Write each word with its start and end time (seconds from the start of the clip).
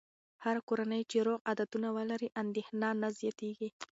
هره 0.43 0.61
کورنۍ 0.69 1.01
چې 1.11 1.17
روغ 1.27 1.39
عادتونه 1.47 1.87
ولري، 1.97 2.29
اندېښنه 2.41 2.87
نه 3.01 3.09
زیاتېږي. 3.19 3.69